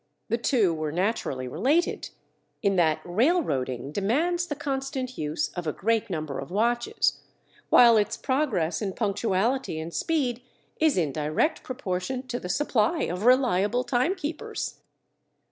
The 0.29 0.37
two 0.39 0.73
were 0.73 0.91
naturally 0.91 1.47
related, 1.47 2.09
in 2.63 2.75
that 2.77 3.01
railroading 3.05 3.91
demands 3.91 4.47
the 4.47 4.55
constant 4.55 5.15
use 5.15 5.49
of 5.49 5.67
a 5.67 5.71
great 5.71 6.09
number 6.09 6.39
of 6.39 6.49
watches, 6.49 7.19
while 7.69 7.97
its 7.97 8.17
progress 8.17 8.81
in 8.81 8.93
punctuality 8.93 9.79
and 9.79 9.93
speed 9.93 10.41
is 10.79 10.97
in 10.97 11.11
direct 11.11 11.61
proportion 11.61 12.25
to 12.29 12.39
the 12.39 12.49
supply 12.49 13.03
of 13.03 13.25
reliable 13.25 13.83
timekeepers. 13.83 14.79